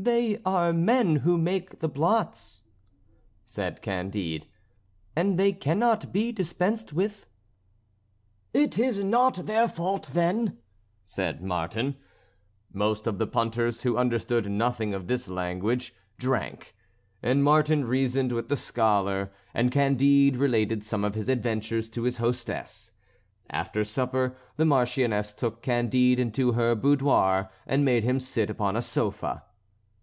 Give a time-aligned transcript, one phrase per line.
[0.00, 2.62] "They are men who make the blots,"
[3.46, 4.46] said Candide,
[5.16, 7.26] "and they cannot be dispensed with."
[8.54, 10.58] "It is not their fault then,"
[11.04, 11.96] said Martin.
[12.72, 16.76] Most of the punters, who understood nothing of this language, drank,
[17.20, 22.18] and Martin reasoned with the scholar, and Candide related some of his adventures to his
[22.18, 22.92] hostess.
[23.50, 28.80] After supper the Marchioness took Candide into her boudoir, and made him sit upon a
[28.82, 29.42] sofa.